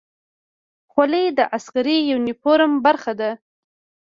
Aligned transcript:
خولۍ 0.91 1.25
د 1.37 1.39
عسکري 1.57 1.97
یونیفورم 2.11 2.71
برخه 2.85 3.13
ده. 3.19 3.31